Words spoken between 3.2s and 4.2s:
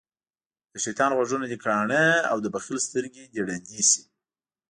د ړندی شی